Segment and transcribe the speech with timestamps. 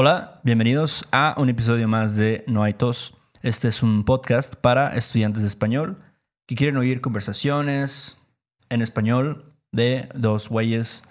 [0.00, 3.16] Hola, bienvenidos a un episodio más de No hay tos.
[3.42, 5.96] Este es un podcast para estudiantes de español
[6.46, 8.16] que quieren oír conversaciones
[8.68, 11.02] en español de dos güeyes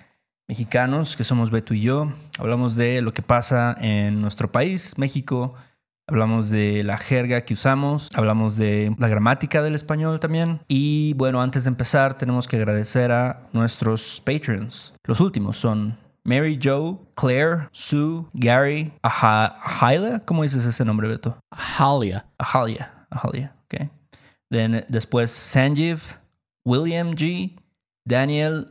[0.47, 2.13] mexicanos que somos Beto y yo.
[2.39, 5.55] Hablamos de lo que pasa en nuestro país, México.
[6.07, 10.61] Hablamos de la jerga que usamos, hablamos de la gramática del español también.
[10.69, 14.93] Y bueno, antes de empezar, tenemos que agradecer a nuestros patrons.
[15.03, 20.21] Los últimos son Mary Jo, Claire, Sue, Gary, Ahalia.
[20.25, 21.37] ¿Cómo dices ese nombre, Beto?
[21.51, 22.25] Ahalia.
[22.37, 23.07] Ahalia.
[23.09, 23.89] Ahalia, ok.
[24.51, 26.01] Then, después Sanjeev,
[26.65, 27.57] William G,
[28.05, 28.67] Daniel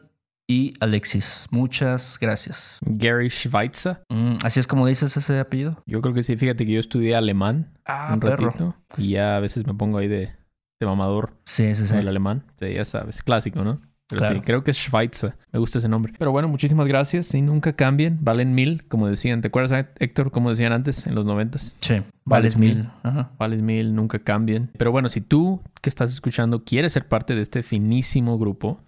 [0.46, 1.46] y Alexis.
[1.50, 2.78] Muchas gracias.
[2.82, 4.02] Gary Schweitzer.
[4.10, 5.82] Mm, Así es como dices ese apellido.
[5.86, 6.36] Yo creo que sí.
[6.36, 8.46] Fíjate que yo estudié alemán Ah, un perro.
[8.48, 8.76] ratito.
[8.98, 10.34] Y ya a veces me pongo ahí de,
[10.78, 11.96] de mamador Sí, sí, sí.
[11.96, 12.44] el alemán.
[12.60, 13.80] Sí, ya sabes, clásico, ¿no?
[14.08, 14.36] Pero Claro.
[14.36, 15.34] sí, creo que es Schweitzer.
[15.52, 16.12] Me gusta ese nombre.
[16.18, 17.34] Pero bueno, muchísimas gracias.
[17.34, 18.18] Y nunca cambien.
[18.20, 19.40] Valen mil, como decían.
[19.40, 21.76] ¿Te acuerdas, Héctor, como decían antes en los noventas?
[21.80, 22.74] Sí, Vales vales mil.
[22.76, 22.90] mil.
[23.02, 23.32] Ajá.
[23.38, 24.70] Vales mil, nunca cambien.
[24.78, 28.80] Pero bueno, si tú que estás escuchando quieres ser parte de este finísimo grupo,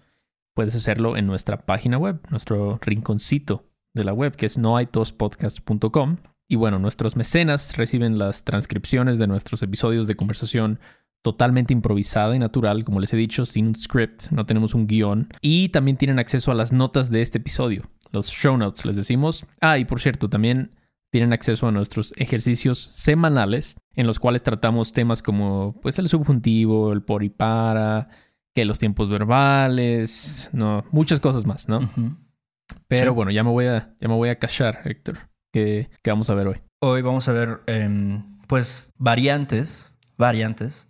[0.53, 6.17] puedes hacerlo en nuestra página web, nuestro rinconcito de la web, que es noaitospodcast.com.
[6.47, 10.79] Y bueno, nuestros mecenas reciben las transcripciones de nuestros episodios de conversación
[11.21, 15.27] totalmente improvisada y natural, como les he dicho, sin un script, no tenemos un guion.
[15.41, 19.45] Y también tienen acceso a las notas de este episodio, los show notes, les decimos.
[19.61, 20.71] Ah, y por cierto, también
[21.11, 26.93] tienen acceso a nuestros ejercicios semanales en los cuales tratamos temas como pues el subjuntivo,
[26.93, 28.09] el por y para,
[28.55, 31.89] que los tiempos verbales, no, muchas cosas más, ¿no?
[32.87, 33.15] Pero Sí.
[33.15, 35.17] bueno, ya me voy a ya me voy a callar, Héctor.
[35.51, 36.57] ¿Qué, qué vamos a ver hoy?
[36.81, 40.87] Hoy vamos a ver, em, pues, variantes, variantes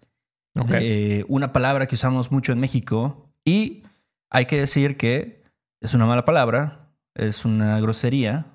[0.55, 3.83] De una palabra que usamos mucho en México y
[4.29, 5.43] hay que decir que
[5.81, 8.45] es una mala palabra, es una grosería,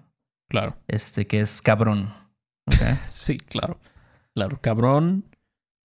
[0.50, 0.76] Claro.
[0.86, 2.12] este, que es cabrón.
[3.10, 3.78] Sí, claro.
[4.34, 5.24] Claro, cabrón,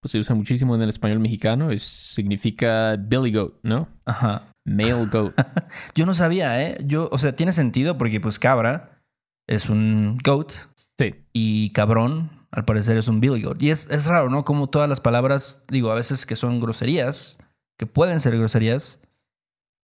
[0.02, 3.88] pues se usa muchísimo en el español mexicano, es, significa billy goat, ¿no?
[4.04, 4.52] Ajá.
[4.66, 5.32] Male goat.
[5.94, 6.78] Yo no sabía, ¿eh?
[6.84, 9.00] Yo, o sea, tiene sentido porque, pues, cabra
[9.48, 10.52] es un goat
[10.98, 13.62] Sí, y cabrón, al parecer, es un billy goat.
[13.62, 14.44] Y es, es raro, ¿no?
[14.44, 17.38] Como todas las palabras, digo, a veces que son groserías,
[17.78, 18.98] que pueden ser groserías,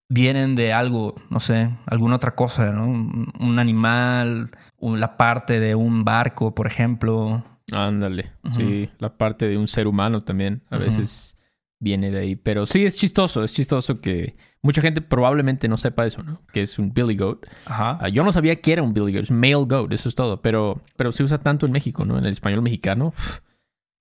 [0.09, 2.85] vienen de algo, no sé, alguna otra cosa, ¿no?
[2.87, 7.43] Un, animal, la parte de un barco, por ejemplo.
[7.71, 8.31] ándale.
[8.55, 11.37] Sí, la parte de un ser humano también a veces
[11.79, 12.35] viene de ahí.
[12.35, 14.35] Pero sí, es chistoso, es chistoso que
[14.67, 16.41] mucha gente probablemente no sepa eso, ¿no?
[16.53, 17.45] Que es un billy goat.
[17.65, 17.97] Ajá.
[18.01, 20.41] Ah, yo no sabía que era un billy goat, es male goat, eso es todo.
[20.41, 22.17] Pero, pero se usa tanto en México, ¿no?
[22.17, 23.13] En el español mexicano.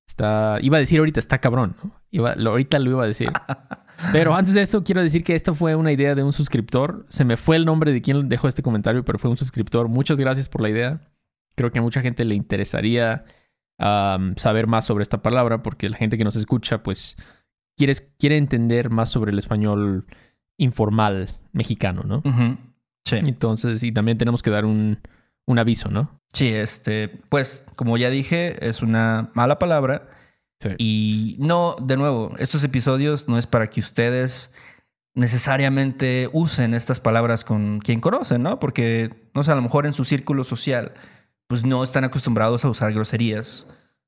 [0.08, 1.90] Está, iba a decir ahorita, está cabrón, ¿no?
[2.12, 3.30] Iba, lo- ahorita lo iba a decir.
[4.12, 7.06] Pero antes de eso, quiero decir que esta fue una idea de un suscriptor.
[7.08, 9.88] Se me fue el nombre de quien dejó este comentario, pero fue un suscriptor.
[9.88, 11.00] Muchas gracias por la idea.
[11.56, 13.24] Creo que a mucha gente le interesaría
[13.78, 17.16] saber más sobre esta palabra, porque la gente que nos escucha, pues,
[17.78, 20.06] quiere, quiere entender más sobre el español
[20.58, 22.22] informal mexicano, ¿no?
[23.04, 23.16] Sí.
[23.16, 24.98] Entonces, y también tenemos que dar un,
[25.46, 26.20] un aviso, ¿no?
[26.32, 30.10] Sí, este, pues, como ya dije, es una mala palabra.
[30.60, 30.70] Sí.
[30.78, 34.52] Y no, de nuevo, estos episodios no es para que ustedes
[35.14, 38.60] necesariamente usen estas palabras con quien conocen, ¿no?
[38.60, 40.92] Porque, no sé, a lo mejor en su círculo social,
[41.46, 43.66] pues no están acostumbrados a usar groserías.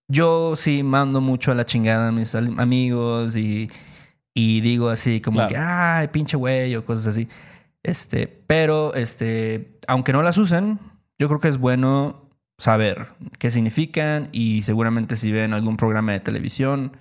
[0.09, 3.71] Yo sí mando mucho a la chingada a mis amigos y,
[4.35, 5.49] y digo así como Claro.
[5.51, 7.29] que, ay, pinche güey, o cosas así.
[7.83, 10.79] Este, pero, este, aunque no las usen,
[11.19, 12.29] yo creo que es bueno
[12.59, 13.09] saber
[13.39, 16.97] qué significan y seguramente si ven algún programa de televisión,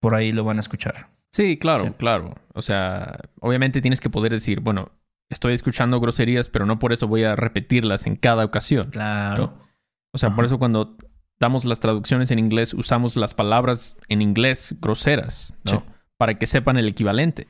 [0.00, 1.08] por ahí lo van a escuchar.
[1.32, 1.90] Sí, claro, Sí.
[1.96, 2.34] claro.
[2.54, 4.90] O sea, obviamente tienes que poder decir, bueno,
[5.30, 8.90] estoy escuchando groserías, pero no por eso voy a repetirlas en cada ocasión.
[8.90, 9.54] Claro.
[10.12, 10.96] O sea, por eso cuando
[11.40, 15.70] damos las traducciones en inglés, usamos las palabras en inglés groseras, ¿no?
[15.72, 15.76] Sí.
[16.22, 17.48] Para que sepan el equivalente.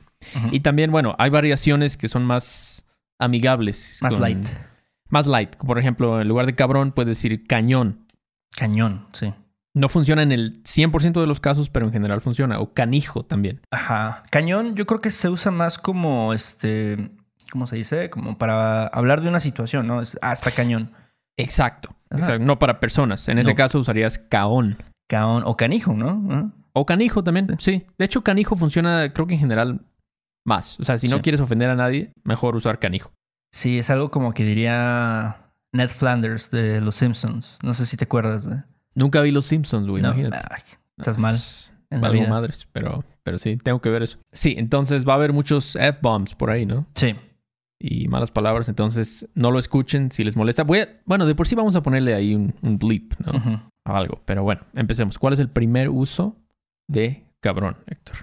[0.51, 2.83] Y también, bueno, hay variaciones que son más
[3.19, 3.99] amigables.
[4.01, 4.47] Más con- light.
[5.09, 5.55] Más light.
[5.57, 8.07] Por ejemplo, en lugar de cabrón, puedes decir cañón.
[8.57, 9.31] Cañón, sí.
[9.75, 12.59] No funciona en el 100% de los casos, pero en general funciona.
[12.59, 13.61] O canijo también.
[13.69, 14.23] Ajá.
[14.31, 17.11] Cañón yo creo que se usa más como este,
[17.51, 18.09] ¿cómo se dice?
[18.09, 20.01] Como para hablar de una situación, ¿no?
[20.01, 20.93] Es hasta cañón.
[21.37, 21.95] Exacto.
[22.39, 23.27] No para personas.
[23.27, 23.55] En ese No.
[23.55, 24.77] caso usarías caón.
[25.07, 26.23] Caón o canijo, ¿no?
[26.31, 26.49] Ajá.
[26.75, 27.85] O canijo también, sí.
[27.97, 29.81] De hecho, canijo funciona, creo que en general,
[30.45, 30.79] más.
[30.79, 31.21] O sea, si no Sí.
[31.21, 33.11] quieres ofender a nadie, mejor usar canijo.
[33.53, 37.59] Sí, es algo como que diría Ned Flanders de Los Simpsons.
[37.63, 38.47] No sé si te acuerdas.
[38.47, 38.63] ¿eh?
[38.95, 40.37] Nunca vi Los Simpsons, güey, No, imagínate.
[40.49, 40.61] ay,
[40.97, 42.29] estás mal Es- en la valgo vida.
[42.33, 44.17] madres, pero, pero sí, tengo que ver eso.
[44.31, 46.87] Sí, entonces va a haber muchos F-bombs por ahí, ¿no?
[46.95, 47.15] Sí.
[47.85, 50.63] y malas palabras, entonces no lo escuchen si les molesta.
[50.63, 53.69] Voy a- bueno, de por sí vamos a ponerle ahí un, un bleep, ¿no?
[53.85, 55.19] O algo, pero bueno, empecemos.
[55.19, 56.37] ¿Cuál es el primer uso
[56.87, 58.15] de cabrón, Héctor?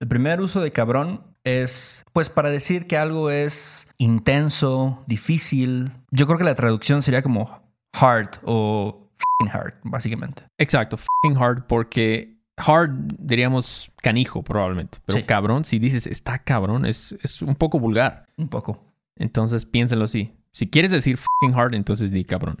[0.00, 5.90] El primer uso de cabrón es, pues, para decir que algo es intenso, difícil.
[6.10, 9.08] Yo creo que la traducción sería como hard o
[9.40, 10.42] fing hard, básicamente.
[10.58, 15.24] Exacto, fucking hard, porque hard diríamos canijo probablemente, pero Sí.
[15.24, 18.24] cabrón, si dices está cabrón, es, es un poco vulgar.
[18.36, 18.82] Un poco.
[19.16, 20.34] Entonces piénsalo así.
[20.52, 22.56] Si quieres decir fucking hard, entonces di cabrón.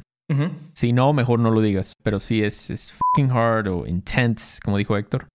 [0.72, 1.92] Si no, mejor no lo digas.
[2.02, 5.28] Pero si es, es fucking hard o intense, como dijo Héctor.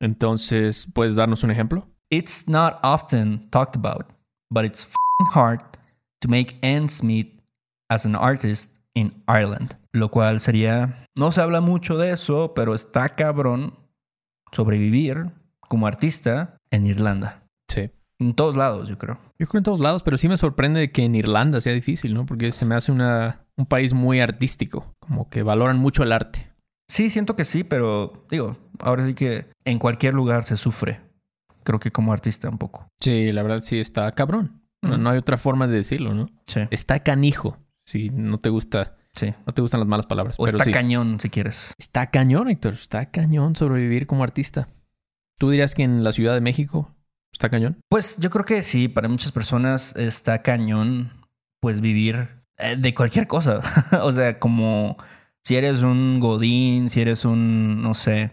[0.00, 1.86] Entonces, ¿puedes darnos un ejemplo?
[2.10, 4.06] It's not often talked about,
[4.50, 4.88] but it's
[5.34, 5.60] hard
[6.20, 7.40] to make ends meet
[7.88, 9.76] as an artist in Ireland.
[9.92, 13.78] Lo cual sería, no se habla mucho de eso, pero está cabrón
[14.52, 15.30] sobrevivir
[15.60, 17.44] como artista en Irlanda.
[17.68, 17.90] Sí.
[18.18, 19.18] En todos lados, yo creo.
[19.38, 22.26] Yo creo en todos lados, pero sí me sorprende que en Irlanda sea difícil, ¿no?
[22.26, 26.52] Porque se me hace una, un país muy artístico, como que valoran mucho el arte.
[26.88, 31.00] Sí, siento que sí, pero digo, ahora sí que en cualquier lugar se sufre.
[31.62, 32.88] Creo que como artista un poco.
[33.00, 34.60] Sí, la verdad sí está cabrón.
[34.82, 35.02] No, Mm.
[35.02, 36.28] no hay otra forma de decirlo, ¿no?
[36.46, 36.60] Sí.
[36.70, 37.56] Está canijo.
[37.86, 39.32] Si no te gusta, Sí.
[39.46, 40.36] no te gustan las malas palabras.
[40.38, 40.72] O pero está sí.
[40.72, 41.74] cañón, si quieres.
[41.78, 42.74] Está cañón, Héctor.
[42.74, 44.68] Está cañón sobrevivir como artista.
[45.38, 46.90] ¿Tú dirías que en la Ciudad de México
[47.32, 47.78] está cañón?
[47.88, 51.12] Pues yo creo que sí, para muchas personas está cañón,
[51.60, 52.28] pues vivir
[52.58, 53.60] eh, de cualquier cosa.
[54.02, 54.96] o sea, como
[55.42, 58.32] si eres un godín, si eres un, no sé,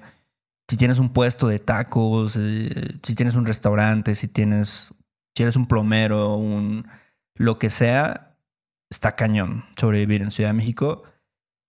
[0.72, 4.94] si tienes un puesto de tacos, eh, si tienes un restaurante, si tienes,
[5.36, 6.88] si eres un plomero, un,
[7.36, 8.38] lo que sea,
[8.90, 11.04] está cañón sobrevivir en Ciudad de México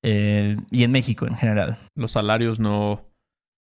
[0.04, 1.80] eh, y en México en general.
[1.96, 3.02] Los salarios no,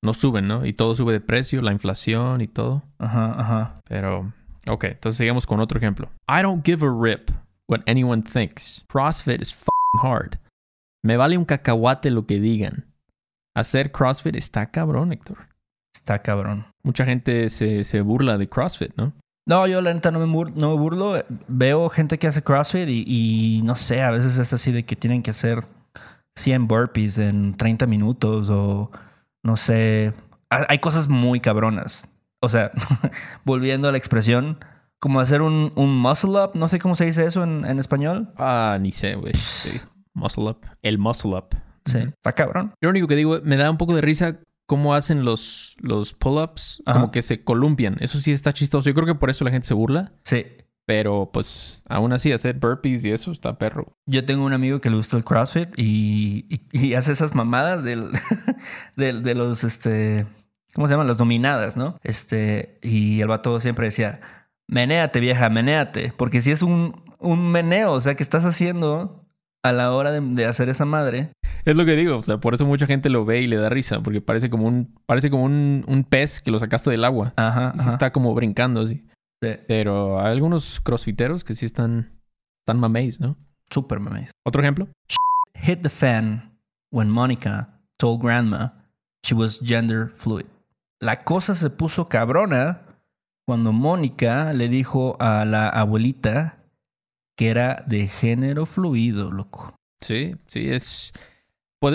[0.04, 0.64] no suben, ¿no?
[0.64, 2.84] Y todo sube de precio, la inflación y todo.
[3.00, 3.82] Ajá, ajá.
[3.86, 4.32] Pero,
[4.70, 6.12] ok, entonces sigamos con otro ejemplo.
[6.30, 7.32] I don't give a rip
[7.68, 8.86] what anyone thinks.
[8.90, 10.38] CrossFit is fucking hard.
[11.04, 12.91] Me vale un cacahuate lo que digan.
[13.56, 15.38] Hacer CrossFit está cabrón, Héctor.
[15.94, 16.66] Está cabrón.
[16.84, 19.14] Mucha gente se, se burla de CrossFit, ¿no?
[19.48, 21.16] No, yo la neta no me, bur- no me burlo.
[21.48, 24.96] Veo gente que hace CrossFit y, y no sé, a veces es así de que
[24.96, 25.64] tienen que hacer
[26.38, 28.92] 100 burpees en 30 minutos o
[29.44, 30.14] no sé.
[30.50, 32.08] Ha- Hay cosas muy cabronas.
[32.42, 32.72] O sea,
[33.44, 34.58] volviendo a la expresión,
[35.00, 38.30] como hacer un, un muscle up, no sé cómo se dice eso en, en español.
[38.38, 39.34] Ah, ni sé, güey.
[39.34, 39.80] Sí.
[40.14, 40.60] Muscle up.
[40.82, 41.48] El muscle up.
[41.86, 42.74] Sí, está cabrón.
[42.82, 46.82] Lo único que digo, me da un poco de risa cómo hacen los, los pull-ups,
[46.86, 47.98] como que se columpian.
[48.00, 48.90] Eso sí está chistoso.
[48.90, 50.14] Yo creo que por eso la gente se burla.
[50.24, 50.46] Sí.
[50.86, 53.96] Pero pues aún así hacer burpees y eso está perro.
[54.06, 57.84] Yo tengo un amigo que le gusta el CrossFit y, y- y hace esas mamadas
[57.84, 58.10] del,
[58.96, 60.26] del- de los, este,
[60.74, 61.08] ¿cómo se llaman?
[61.08, 61.98] Las dominadas, ¿no?
[62.04, 64.22] Este, y el vato siempre decía,
[64.68, 69.21] menéate vieja, menéate, porque si es un, un meneo, o sea, que estás haciendo
[69.64, 71.32] a la hora de, de hacer esa madre.
[71.66, 73.70] Es lo que digo, o sea, por eso mucha gente lo ve y le da
[73.70, 77.34] risa, porque parece como un, parece como un, un pez que lo sacaste del agua.
[77.36, 77.90] Ajá, Y ajá.
[77.92, 79.06] está como brincando así.
[79.44, 82.12] Sí, Pero hay algunos crossfiteros que sí están,
[82.66, 82.80] están
[83.20, 83.38] ¿no?
[83.70, 84.30] súper mame.
[84.46, 84.88] Otro ejemplo.
[85.56, 86.58] Hit the fan
[86.92, 88.74] when Monica told grandma
[89.24, 90.46] she was gender fluid.
[91.00, 92.82] La cosa se puso cabrona
[93.48, 96.58] cuando Mónica le dijo a la abuelita
[97.36, 99.76] que era de género fluido, loco.
[100.02, 101.14] Sí, sí, es...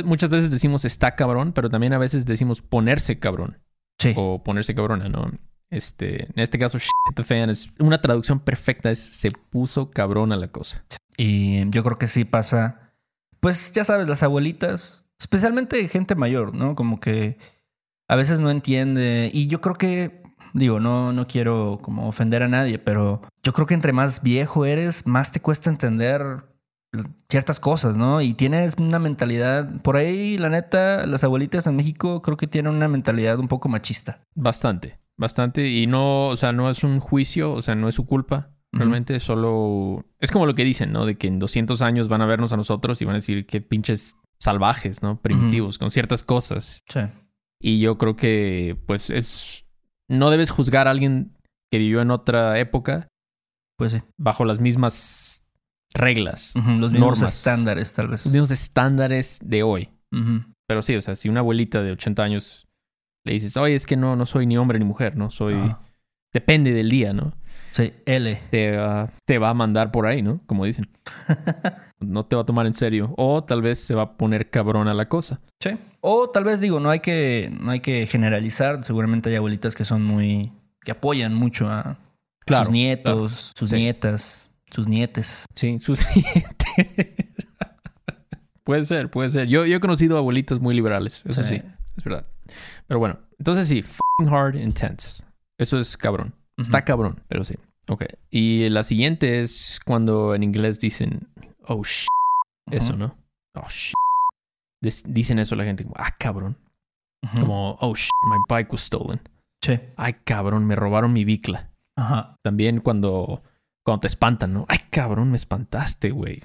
[0.05, 3.59] muchas veces decimos está cabrón, pero también a veces decimos ponerse cabrón
[3.99, 4.13] Sí.
[4.17, 5.31] o ponerse cabrona, ¿no?
[5.71, 10.37] Este, en este caso, shit the fan es una traducción perfecta, es se puso cabrona
[10.37, 10.85] la cosa.
[11.17, 12.93] Y yo creo que sí pasa,
[13.41, 16.75] pues ya sabes, las abuelitas, especialmente gente mayor, ¿no?
[16.77, 17.39] Como que
[18.09, 19.31] a veces no entiende.
[19.33, 20.23] Y yo creo que,
[20.57, 24.65] digo, no, no quiero como ofender a nadie, pero yo creo que entre más viejo
[24.65, 26.45] eres, más te cuesta entender
[27.29, 28.21] ciertas cosas, ¿no?
[28.21, 32.75] Y tienes una mentalidad, por ahí, la neta, las abuelitas en México creo que tienen
[32.75, 34.21] una mentalidad un poco machista.
[34.35, 35.69] Bastante, bastante.
[35.69, 38.51] Y no, o sea, no es un juicio, o sea, no es su culpa.
[38.73, 40.05] Realmente solo...
[40.21, 41.07] Es como lo que dicen, ¿no?
[41.07, 43.63] De que en 200 años van a vernos a nosotros y van a decir qué
[43.63, 45.19] pinches salvajes, ¿no?
[45.21, 46.85] Primitivos, con ciertas cosas.
[46.89, 47.01] Sí.
[47.59, 49.66] Y yo creo que, pues, es...
[50.09, 51.33] No debes juzgar a alguien
[51.71, 53.09] que vivió en otra época
[53.79, 54.03] Pues sí.
[54.19, 55.45] bajo las mismas
[55.95, 57.35] reglas, Los mismos Normas.
[57.37, 58.25] estándares, tal vez.
[58.27, 59.89] los mismos estándares de hoy.
[60.69, 62.67] Pero sí, o sea, si una abuelita de 80 años
[63.25, 65.31] le dices, oye, es que no, no soy ni hombre ni mujer, ¿no?
[65.31, 65.57] Soy...
[66.33, 67.33] Depende del día, ¿no?
[67.77, 68.41] Sí, L.
[68.51, 68.79] Te,
[69.27, 70.41] te va a mandar por ahí, ¿no?
[70.47, 70.89] Como dicen.
[71.99, 73.15] No te va a tomar en serio.
[73.17, 75.41] O tal vez se va a poner cabrona la cosa.
[75.61, 75.71] Sí.
[76.03, 78.83] O tal vez digo, no hay que, no hay que generalizar.
[78.83, 80.53] Seguramente hay abuelitas que son muy,
[80.85, 81.97] que apoyan mucho a
[82.45, 83.77] Claro, sus nietos, sus Sí.
[83.77, 85.47] nietas, sus nietes.
[85.55, 87.07] Sí, sus nietes.
[88.63, 89.49] puede ser, puede ser.
[89.49, 91.63] Yo, yo he conocido abuelitos muy liberales, eso sí, Sí.
[91.97, 92.27] es verdad.
[92.87, 95.25] Pero bueno, entonces sí, f***ing hard intense.
[95.59, 96.35] Eso es cabrón.
[96.59, 97.55] Está cabrón, pero sí.
[97.89, 98.05] Ok.
[98.31, 101.29] Y la siguiente es cuando en inglés dicen,
[101.67, 102.09] oh, shit.
[102.71, 102.99] Eso, Ujú.
[102.99, 103.17] ¿no?
[103.55, 103.95] Oh, shit.
[105.07, 106.59] Dicen eso la gente como, ah, cabrón.
[107.35, 109.21] Como, oh, shit, my bike was stolen.
[109.63, 109.79] Sí.
[109.97, 111.71] Ay, cabrón, me robaron mi bicla.
[111.97, 112.37] Ajá.
[112.43, 113.43] También cuando,
[113.85, 114.65] cuando te espantan, ¿no?
[114.69, 116.43] Ay, cabrón, me espantaste, güey.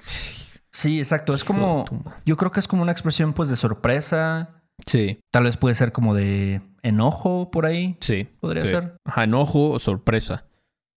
[0.70, 1.34] Sí, exacto.
[1.34, 1.84] Es como,
[2.24, 4.62] yo creo que es como una expresión pues de sorpresa.
[4.86, 7.96] Sí, Tal vez puede ser como de enojo por ahí.
[8.00, 8.28] sí.
[8.40, 8.68] Podría sí.
[8.68, 8.96] ser.
[9.04, 10.44] Ajá, enojo o sorpresa.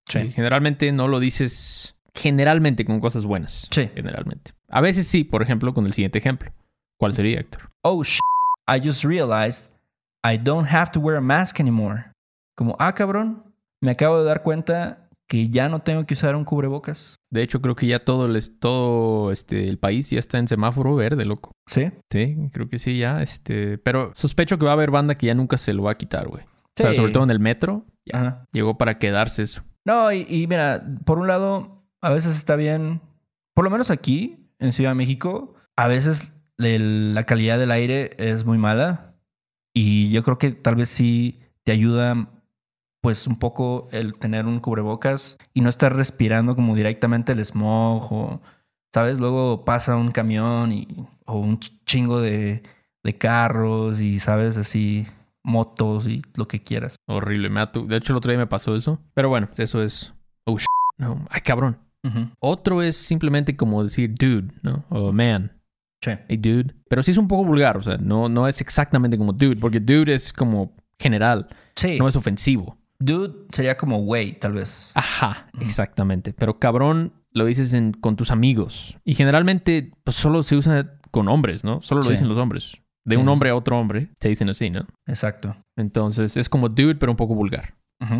[0.07, 0.19] Sí.
[0.21, 3.67] Sí, Generalmente no lo dices, generalmente con cosas buenas.
[3.71, 3.89] Sí.
[3.95, 4.51] Generalmente.
[4.69, 6.51] A veces sí, por ejemplo, con el siguiente ejemplo.
[6.97, 7.69] ¿Cuál sería, Héctor?
[7.83, 8.19] Oh, sh
[8.67, 9.73] I just realized
[10.23, 12.05] I don't have to wear a mask anymore.
[12.55, 13.43] Como, ah, cabrón,
[13.81, 17.15] me acabo de dar cuenta que ya no tengo que usar un cubrebocas.
[17.31, 20.95] De hecho, creo que ya todo, el, todo este, el país ya está en semáforo
[20.95, 21.51] verde, loco.
[21.67, 21.91] ¿Sí?
[22.11, 23.21] Sí, creo que sí, ya.
[23.21, 25.97] Este, pero sospecho que va a haber banda que ya nunca se lo va a
[25.97, 26.43] quitar, güey.
[26.43, 26.47] O
[26.81, 26.95] sea, Sí.
[26.97, 28.45] sobre todo en el metro, ya Ajá.
[28.51, 29.63] llegó para quedarse eso.
[29.85, 33.01] No, y, y mira, por un lado, a veces está bien,
[33.53, 38.45] por lo menos aquí, en Ciudad de México, a veces la calidad del aire es
[38.45, 39.13] muy mala
[39.73, 42.29] y yo creo que tal vez sí te ayuda
[43.01, 48.11] pues un poco el tener un cubrebocas y no estar respirando como directamente el smog
[48.13, 48.41] o,
[48.93, 49.19] ¿sabes?
[49.19, 50.87] Luego pasa un camión y,
[51.25, 52.63] o un ch- chingo de,
[53.03, 54.57] de carros y, ¿sabes?
[54.57, 55.05] Así,
[55.45, 56.95] motos y lo que quieras.
[57.07, 57.49] Horrible.
[57.49, 58.99] me atu- De hecho, el otro día me pasó eso.
[59.13, 60.13] Pero bueno, eso es.
[60.45, 60.65] Oh, sh-
[60.97, 61.25] No.
[61.29, 61.77] Ay, cabrón.
[62.39, 64.85] Otro es simplemente como decir dude, ¿no?
[64.89, 65.51] O man.
[66.03, 66.11] Sí.
[66.27, 66.75] Hey, dude.
[66.87, 67.77] Pero sí es un poco vulgar.
[67.77, 71.97] O sea, no, no es exactamente como dude, porque dude es como general, Sí.
[71.97, 72.77] no es ofensivo.
[72.99, 74.91] Dude sería como güey, tal vez.
[74.95, 76.33] Ajá, exactamente.
[76.37, 78.97] Pero cabrón lo dices en- con tus amigos.
[79.03, 81.81] Y generalmente, pues solo se usa con hombres, ¿no?
[81.81, 82.11] Solo lo Sí.
[82.11, 82.77] dicen los hombres.
[83.05, 84.85] De un hombre a otro hombre, te dicen así, ¿no?
[85.05, 85.55] Exacto.
[85.77, 87.75] Entonces es como dude, pero un poco vulgar.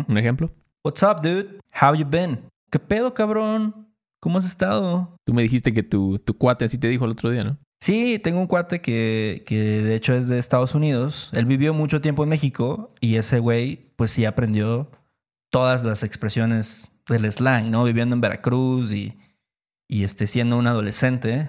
[0.08, 0.50] ¿Un ejemplo?
[0.84, 1.58] What's up, dude?
[1.80, 2.40] How you been?
[2.70, 3.88] ¿Qué pedo, cabrón?
[4.20, 5.16] ¿Cómo has estado?
[5.24, 7.58] Tú me dijiste que tu, tu cuate así te dijo el otro día, ¿no?
[7.80, 11.30] Sí, tengo un cuate que, que de hecho es de Estados Unidos.
[11.32, 14.90] Él vivió mucho tiempo en México y ese güey, pues sí aprendió
[15.50, 17.84] todas las expresiones del slang, ¿no?
[17.84, 19.16] Viviendo en Veracruz y,
[19.88, 21.48] y este, siendo un adolescente.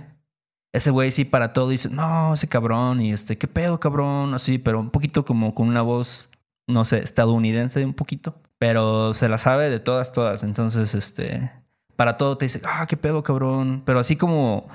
[0.73, 4.33] Ese güey sí para todo dice, no, ese cabrón y este, ¿qué pedo, cabrón?
[4.33, 6.29] Así, pero un poquito como con una voz,
[6.67, 8.35] no sé, estadounidense un poquito.
[8.59, 10.43] Pero se la sabe de todas, todas.
[10.43, 11.51] Entonces, este,
[11.95, 13.81] para todo te dice, ah, qué pedo, cabrón.
[13.85, 14.67] Pero así como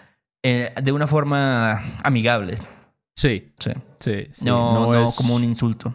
[0.45, 2.59] eh, de una forma amigable.
[3.17, 3.71] Sí, Sí.
[4.01, 4.29] sí.
[4.33, 4.45] sí.
[4.45, 5.95] no, no, es- como un insulto.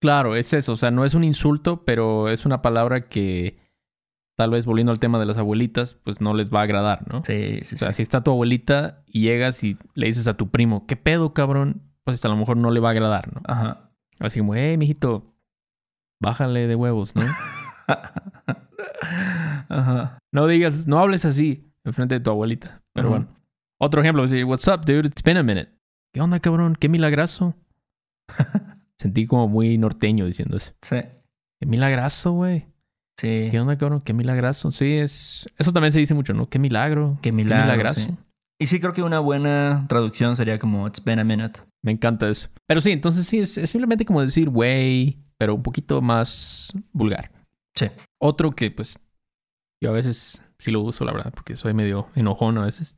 [0.00, 0.72] Claro, es eso.
[0.72, 3.56] O sea, no es un insulto, pero es una palabra que
[4.36, 7.22] tal vez volviendo al tema de las abuelitas, pues no les va a agradar, ¿no?
[7.24, 7.96] Sí, sí, O sea, sí.
[7.96, 11.82] si está tu abuelita y llegas y le dices a tu primo, ¿qué pedo, cabrón?
[12.04, 13.42] Pues a lo mejor no le va a agradar, ¿no?
[13.44, 13.90] Ajá.
[14.18, 15.34] Así como, hey, mijito,
[16.20, 17.22] bájale de huevos, ¿no?
[19.68, 20.18] Ajá.
[20.32, 22.82] no digas, no hables así enfrente de tu abuelita.
[22.92, 23.28] Pero bueno.
[23.80, 25.08] Otro ejemplo, decir, what's up, dude?
[25.08, 25.70] It's been a minute.
[26.14, 26.76] ¿Qué onda, cabrón?
[26.78, 27.54] Qué milagroso.
[28.98, 30.72] Sentí como muy norteño diciendo eso.
[30.82, 31.00] Sí.
[31.58, 32.66] Qué milagroso, güey.
[33.18, 33.48] Sí.
[33.50, 34.00] ¿Qué onda, cabrón?
[34.00, 34.72] Qué milagroso.
[34.72, 35.46] Sí, es...
[35.58, 36.48] Eso también se dice mucho, ¿no?
[36.48, 37.18] Qué milagro.
[37.22, 38.00] Qué milagro, milagrazo.
[38.00, 38.08] sí.
[38.60, 41.60] Y sí creo que una buena traducción sería como It's been a minute.
[41.82, 42.48] Me encanta eso.
[42.68, 47.32] Pero sí, entonces sí, es, es simplemente como decir güey, pero un poquito más vulgar.
[47.74, 47.86] Sí.
[48.20, 49.00] Otro que, pues,
[49.82, 52.94] yo a veces sí lo uso, la verdad, porque soy medio enojón a veces.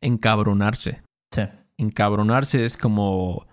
[0.00, 1.02] Encabronarse.
[1.34, 1.42] Sí.
[1.76, 3.46] Encabronarse es como,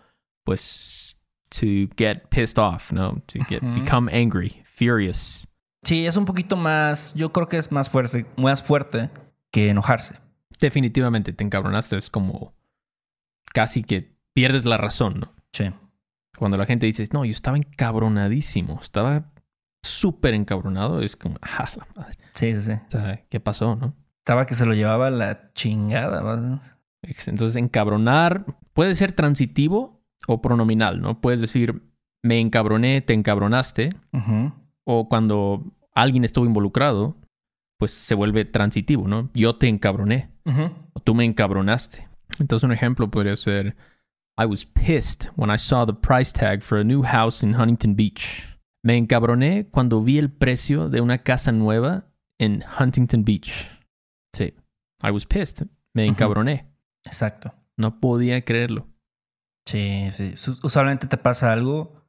[0.46, 1.18] pues,
[1.50, 1.66] to
[1.98, 3.22] get pissed off, ¿no?
[3.26, 5.46] To get, become angry, furious.
[5.84, 9.10] Sí, es un poquito más, yo creo que es más fuerte, más fuerte
[9.52, 10.16] que enojarse.
[10.60, 12.54] Definitivamente te encabronaste, es como
[13.54, 15.34] casi que pierdes la razón, ¿no?
[15.54, 15.72] Sí.
[16.38, 19.32] Cuando la gente dice, no, yo estaba encabronadísimo, estaba
[19.84, 22.18] súper encabronado, es como, ah, la madre.
[22.34, 22.72] Sí, sí, sí.
[22.74, 23.96] O sea, ¿qué pasó, no?
[24.20, 26.62] Estaba que se lo llevaba la chingada.
[27.02, 31.20] Ex- Entonces, encabronar puede ser transitivo o pronominal, ¿no?
[31.20, 31.82] Puedes decir,
[32.24, 34.54] me encabroné, te encabronaste, Ujú.
[35.00, 37.16] O cuando alguien estuvo involucrado,
[37.80, 39.30] pues se vuelve transitivo, ¿no?
[39.34, 40.30] Yo te encabroné,
[40.94, 42.08] o tú me encabronaste.
[42.40, 43.76] Entonces, un ejemplo podría ser,
[44.40, 47.96] I was pissed when I saw the price tag for a new house in Huntington
[47.96, 48.48] Beach.
[48.84, 52.06] Me encabroné cuando vi el precio de una casa nueva
[52.40, 53.68] en Huntington Beach.
[54.36, 54.54] Sí,
[55.04, 55.68] I was pissed.
[55.94, 56.66] Me encabroné.
[57.06, 57.54] Exacto.
[57.78, 58.88] No podía creerlo.
[59.68, 60.36] Sí, sí.
[60.38, 62.02] Su- Usualmente te pasa algo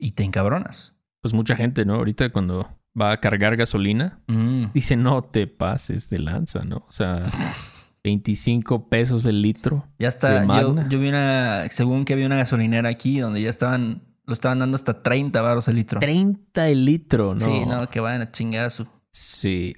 [0.00, 0.94] y te encabronas.
[1.20, 1.94] Pues mucha gente, ¿no?
[1.94, 4.20] Ahorita cuando va a cargar gasolina.
[4.26, 4.66] Mm.
[4.74, 6.84] Dice, no te pases de lanza, ¿no?
[6.88, 7.26] O sea,
[8.04, 9.86] 25 pesos el litro.
[9.98, 10.44] Ya ¿De está.
[10.88, 14.76] Yo, vi una, según que había una gasolinera aquí donde ya estaban, lo estaban dando
[14.76, 16.00] hasta 30 baros el litro.
[16.00, 17.40] 30 el litro, ¿no?
[17.40, 18.86] Sí, no, que vayan a chingar a su.
[19.10, 19.74] Sí.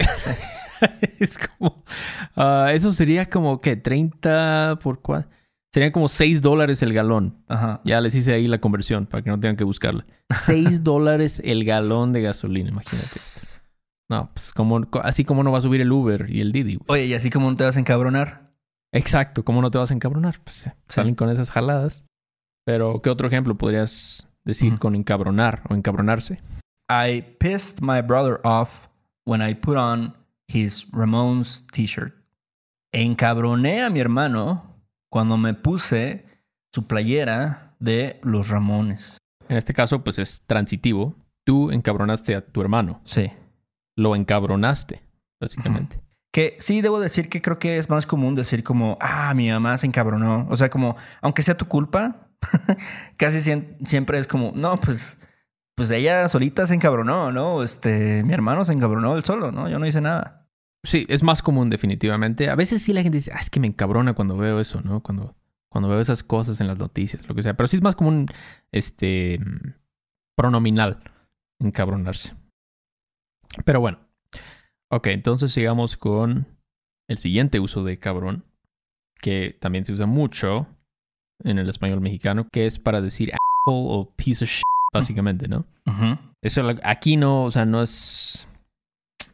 [1.18, 1.76] es como.
[2.36, 5.28] ah, eso sería como que 30 por cuál.
[5.72, 7.44] Serían como 6 dólares el galón.
[7.46, 7.80] Ajá.
[7.84, 10.04] Ya les hice ahí la conversión para que no tengan que buscarla.
[10.34, 13.30] 6 dólares el galón de gasolina, imagínate.
[14.08, 16.74] No, pues como, así como no va a subir el Uber y el Didi.
[16.76, 16.86] güey.
[16.88, 18.50] Oye, y así como no te vas a encabronar.
[18.92, 20.40] Exacto, ¿cómo no te vas a encabronar?
[20.42, 22.02] Pues eh, salen con esas jaladas.
[22.64, 26.40] Pero, ¿qué otro ejemplo podrías decir con encabronar o encabronarse?
[26.90, 28.88] I pissed my brother off
[29.24, 30.16] when I put on
[30.48, 32.14] his Ramones t-shirt.
[32.92, 34.69] Encabroné a mi hermano
[35.10, 36.24] cuando me puse
[36.72, 39.18] su playera de los Ramones.
[39.48, 41.16] En este caso, pues es transitivo.
[41.44, 43.00] Tú encabronaste a tu hermano.
[43.02, 43.32] Sí.
[43.96, 45.02] Lo encabronaste,
[45.40, 46.00] básicamente.
[46.32, 49.76] Que sí, debo decir que creo que es más común decir como, ah, mi mamá
[49.76, 50.46] se encabronó.
[50.48, 52.28] O sea, como, aunque sea tu culpa,
[53.16, 53.40] casi
[53.84, 55.20] siempre es como, no, pues,
[55.74, 57.64] pues ella solita se encabronó, ¿no?
[57.64, 59.68] Este, mi hermano se encabronó él solo, ¿no?
[59.68, 60.39] Yo no hice nada.
[60.84, 62.48] Sí, es más común definitivamente.
[62.48, 65.02] A veces sí la gente dice, ah, es que me encabrona cuando veo eso, ¿no?
[65.02, 65.36] Cuando,
[65.70, 67.54] cuando veo esas cosas en las noticias, lo que sea.
[67.54, 68.26] Pero sí es más común,
[68.72, 69.74] este, mm,
[70.36, 71.02] pronominal,
[71.60, 72.34] encabronarse.
[73.64, 73.98] Pero bueno.
[74.92, 76.46] Ok, entonces sigamos con
[77.08, 78.44] el siguiente uso de cabrón,
[79.20, 80.66] que también se usa mucho
[81.44, 85.66] en el español mexicano, que es para decir asshole o piece of shit, básicamente, ¿no?
[86.42, 88.48] Eso aquí no, o sea, no es.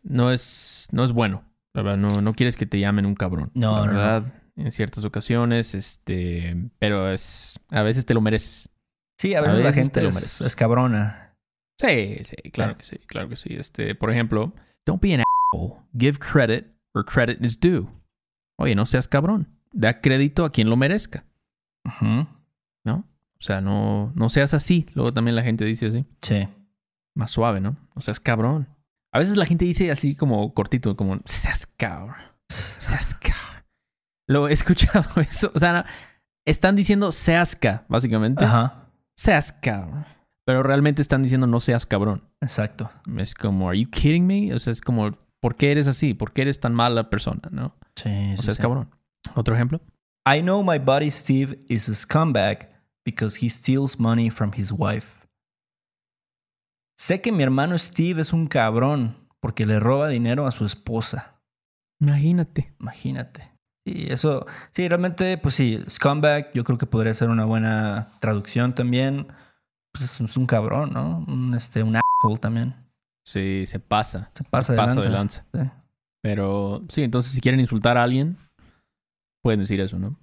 [0.09, 0.89] No es.
[0.93, 1.45] No es bueno.
[1.75, 3.51] La verdad, no, no quieres que te llamen un cabrón.
[3.55, 4.33] No, La no, no.
[4.57, 6.57] en ciertas ocasiones, este.
[6.79, 7.61] Pero es.
[7.71, 8.69] A veces te lo mereces.
[9.19, 10.41] Sí, a veces, la veces gente lo es, mereces.
[10.47, 11.35] es cabrona.
[11.81, 13.55] Sí, sí, claro que sí, claro que sí.
[13.55, 14.53] Este, por ejemplo,
[14.87, 15.23] don't be an
[15.53, 15.75] asshole.
[15.99, 17.87] Give credit where credit is due.
[18.59, 19.49] Oye, no seas cabrón.
[19.73, 21.25] Da crédito a quien lo merezca.
[22.01, 23.05] ¿no?
[23.39, 24.87] O sea, no, no seas así.
[24.95, 26.05] Luego también la gente dice así.
[26.23, 26.49] Sí.
[27.15, 27.77] más suave, ¿no?
[27.95, 28.69] O seas cabrón.
[29.13, 32.17] A veces la gente dice así como cortito, como seas cabrón.
[32.49, 33.65] Seas cabrón.
[34.29, 35.51] Lo he escuchado eso.
[35.55, 35.87] O sea,
[36.47, 38.45] están diciendo seas ca, básicamente.
[38.45, 38.91] Ajá.
[39.17, 40.05] Seas cabrón.
[40.45, 42.23] Pero realmente están diciendo no seas cabrón.
[42.41, 42.91] Exacto.
[43.17, 44.55] Es como, ¿are you kidding me?
[44.55, 46.15] O sea, es como, ¿por qué eres así?
[46.15, 47.43] ¿Por qué eres tan mala persona?
[47.51, 47.75] ¿No?
[47.97, 48.63] Sí, O sí, sea, es sí.
[48.63, 48.91] cabrón.
[49.35, 49.81] Otro ejemplo.
[50.29, 52.69] I know my buddy Steve is a scumbag
[53.05, 55.26] because he steals money from his wife.
[56.99, 61.41] Sé que mi hermano Steve es un cabrón porque le roba dinero a su esposa.
[62.01, 62.75] Imagínate.
[62.81, 63.53] Imagínate.
[63.87, 68.75] Y eso, sí, realmente, pues sí, scumbag yo creo que podría ser una buena traducción
[68.75, 69.29] también.
[69.93, 71.25] Pues es- es un cabrón, ¿no?
[71.29, 72.75] Un, este, un asshole también.
[73.25, 74.31] Sí, se pasa.
[74.35, 75.09] Se pasa, Se de, pasa lanza.
[75.09, 75.45] de lanza.
[75.55, 75.71] Sí.
[76.23, 78.37] Pero sí, entonces si quieren insultar a alguien,
[79.43, 80.19] pueden decir eso, ¿no?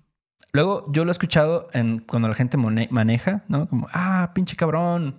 [0.52, 3.68] Luego, yo lo he escuchado en, cuando la gente maneja, ¿no?
[3.68, 5.16] Como, ah, pinche cabrón.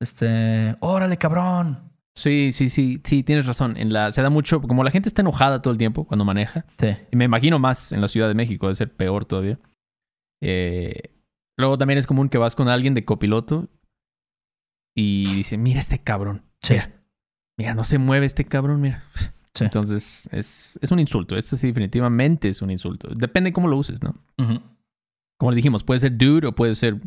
[0.00, 1.90] Este, órale, cabrón.
[2.16, 3.76] Sí, sí, sí, sí, tienes razón.
[3.76, 6.64] En la, se da mucho, como la gente está enojada todo el tiempo cuando maneja,
[6.78, 6.88] Sí.
[7.10, 9.58] y me imagino más en la Ciudad de México, debe ser peor todavía.
[10.42, 11.10] Eh,
[11.56, 13.68] luego también es común que vas con alguien de copiloto
[14.96, 16.74] y dice, mira este cabrón, Sí.
[16.74, 16.92] mira,
[17.58, 19.02] mira, no se mueve este cabrón, mira.
[19.56, 19.64] Sí.
[19.64, 23.08] Entonces es, es un insulto, este sí definitivamente es un insulto.
[23.14, 24.14] Depende cómo lo uses, ¿no?
[25.38, 27.00] Como le dijimos, puede ser dude o puede ser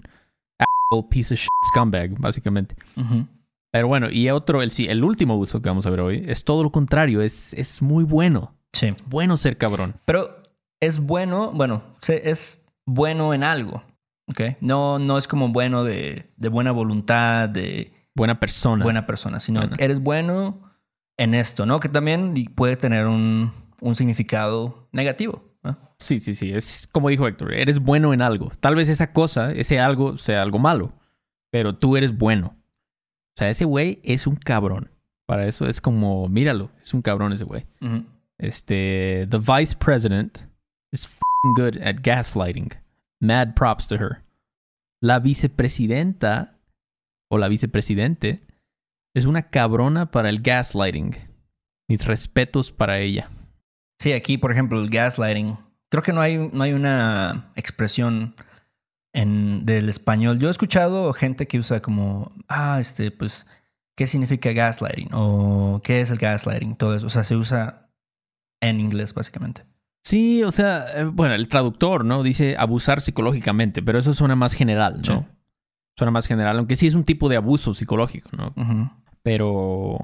[1.10, 2.76] piece of shit, scumbag, básicamente.
[3.72, 6.64] Pero bueno, y otro, el, el último uso que vamos a ver hoy es todo
[6.64, 8.54] lo contrario, es, es muy bueno.
[8.74, 8.94] Sí.
[9.08, 9.96] Bueno ser cabrón.
[10.06, 10.42] Pero
[10.80, 13.84] es bueno, bueno, es bueno en algo.
[14.30, 14.42] ¿Ok?
[14.62, 18.84] No, no es como bueno de, de buena voluntad, de Buena persona.
[18.84, 19.78] buena persona, sino Buena.
[19.78, 20.62] que eres bueno
[21.18, 21.80] en esto, ¿no?
[21.80, 25.44] Que también puede tener un, un significado negativo.
[26.00, 26.52] Sí, sí, sí.
[26.52, 28.52] Es como dijo Héctor, eres bueno en algo.
[28.60, 30.94] Tal vez esa cosa, ese algo, sea algo malo,
[31.52, 32.56] pero tú eres bueno.
[32.58, 34.92] O sea, ese güey es un cabrón.
[35.26, 37.66] Para eso es como, míralo, es un cabrón ese güey.
[38.38, 40.38] Este, the vice president
[40.92, 42.72] is f***ing good at gaslighting.
[43.20, 44.24] Mad props to her.
[45.02, 46.58] La vicepresidenta
[47.30, 48.42] o la vicepresidente
[49.14, 51.16] es una cabrona para el gaslighting.
[51.90, 53.30] Mis respetos para ella.
[54.00, 55.58] Sí, aquí, por ejemplo, el gaslighting.
[55.90, 58.36] Creo que no hay, no hay una expresión
[59.14, 60.40] en, del español.
[60.40, 63.48] Yo he escuchado gente que usa como, ah, este, pues,
[63.96, 65.10] ¿qué significa gaslighting?
[65.14, 66.76] O ¿qué es el gaslighting?
[66.76, 67.08] Todo eso.
[67.08, 67.90] O sea, se usa
[68.62, 69.64] en inglés, básicamente.
[70.04, 72.24] Sí, o sea, eh, bueno, el traductor, ¿no?
[72.24, 75.20] Dice abusar psicológicamente, pero eso suena más general, ¿no?
[75.20, 75.26] Sí.
[75.98, 78.54] Suena más general, aunque sí es un tipo de abuso psicológico, ¿no?
[79.24, 79.98] Pero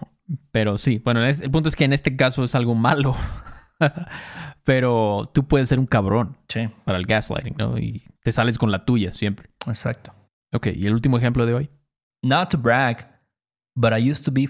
[0.51, 3.15] Pero sí, bueno, el punto es que en este caso es algo malo.
[4.63, 7.77] Pero tú puedes ser un cabrón Sí, para el gaslighting, ¿no?
[7.77, 9.49] Y te sales con la tuya siempre.
[9.67, 10.13] exacto.
[10.53, 11.69] Ok, y el último ejemplo de hoy.
[12.21, 13.19] Not to brag,
[13.75, 14.47] but I used to be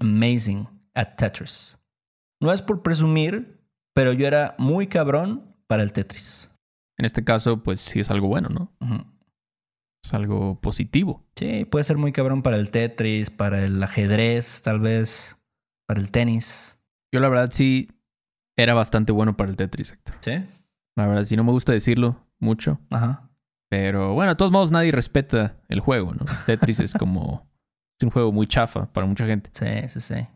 [0.00, 1.78] amazing at Tetris.
[2.40, 3.60] No es por presumir,
[3.94, 6.50] pero yo era muy cabrón para el Tetris.
[6.98, 8.72] En este caso, pues sí es algo bueno, ¿no?
[10.02, 11.24] Es algo positivo.
[11.36, 15.36] Sí, puede ser muy cabrón para el Tetris, para el ajedrez, tal vez,
[15.86, 16.78] para el tenis.
[17.12, 17.88] Yo la verdad sí
[18.56, 20.16] era bastante bueno para el Tetris, Héctor.
[20.20, 20.44] Sí.
[20.96, 22.78] La verdad sí no me gusta decirlo mucho.
[22.90, 23.28] Ajá.
[23.68, 26.24] Pero bueno, de todos modos nadie respeta el juego, ¿no?
[26.46, 27.48] Tetris es como...
[27.98, 29.50] Es un juego muy chafa para mucha gente.
[29.52, 30.26] Sí, sí, sí.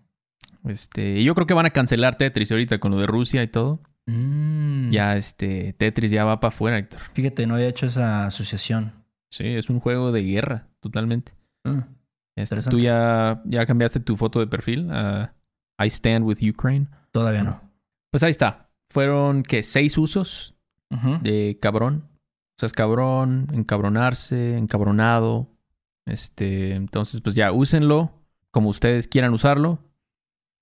[0.65, 3.81] Este, yo creo que van a cancelar Tetris ahorita con lo de Rusia y todo.
[4.07, 4.91] Mm.
[4.91, 7.01] Ya este, Tetris ya va para afuera, Héctor.
[7.13, 8.93] Fíjate, no había hecho esa asociación.
[9.31, 11.33] Sí, es un juego de guerra, totalmente.
[11.65, 11.81] Mm.
[12.37, 12.63] Este.
[12.63, 15.33] ¿Tú ya, ya cambiaste tu foto de perfil a
[15.79, 16.87] I stand with Ukraine?
[17.13, 17.68] Todavía no.
[18.11, 18.71] Pues ahí está.
[18.91, 19.63] Fueron, ¿qué?
[19.63, 20.55] Seis usos
[21.23, 22.05] de cabrón.
[22.13, 25.49] O sea, es cabrón, encabronarse, encabronado.
[26.07, 28.11] Este, entonces, pues ya, úsenlo
[28.51, 29.79] como ustedes quieran usarlo.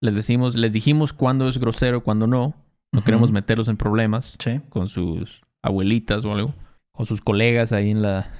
[0.02, 2.54] Les decimos, les dijimos cuándo es grosero, cuándo no.
[2.92, 4.60] No queremos meterlos en problemas Sí.
[4.68, 6.54] con sus abuelitas o algo.
[6.92, 8.30] Con sus colegas ahí en la,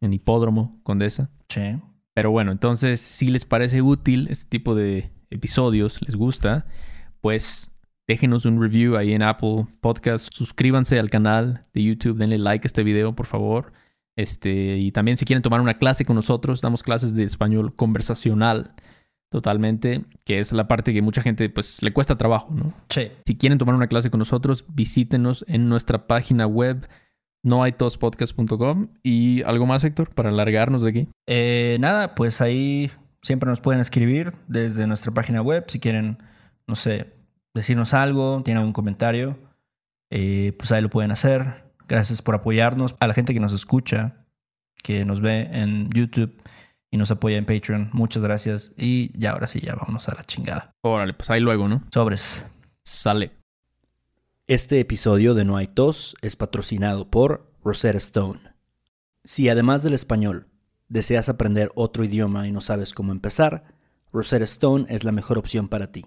[0.00, 1.28] en hipódromo, Condesa.
[1.48, 1.78] Sí.
[2.14, 6.66] Pero bueno, entonces, si les parece útil este tipo de episodios, les gusta,
[7.20, 7.70] pues
[8.06, 10.32] déjenos un review ahí en Apple Podcast.
[10.32, 13.72] Suscríbanse al canal de YouTube, denle like a este video, por favor.
[14.16, 18.74] Este, y también si quieren tomar una clase con nosotros, damos clases de español conversacional
[19.30, 22.72] totalmente, que es la parte que mucha gente pues le cuesta trabajo, ¿no?
[22.88, 23.10] Sí.
[23.26, 26.88] Si quieren tomar una clase con nosotros, visítenos en nuestra página web
[27.42, 31.08] noaitospodcast.com y algo más, Héctor, para largarnos de aquí.
[31.26, 32.90] Eh, nada, pues ahí
[33.22, 36.18] siempre nos pueden escribir desde nuestra página web si quieren,
[36.66, 37.12] no sé,
[37.56, 39.36] decirnos algo, tienen algún comentario,
[40.10, 41.64] eh, pues ahí lo pueden hacer.
[41.88, 42.94] Gracias por apoyarnos.
[43.00, 44.26] A la gente que nos escucha,
[44.82, 46.40] que nos ve en YouTube
[46.90, 48.72] y nos apoya en Patreon, muchas gracias.
[48.76, 50.72] Y ya, ahora sí, ya vámonos a la chingada.
[50.82, 51.82] Órale, pues ahí luego, ¿no?
[51.92, 52.44] Sobres.
[52.84, 53.32] Sale.
[54.46, 58.40] Este episodio de No hay tos es patrocinado por Rosetta Stone.
[59.24, 60.46] Si además del español
[60.88, 63.64] deseas aprender otro idioma y no sabes cómo empezar,
[64.12, 66.06] Rosetta Stone es la mejor opción para ti.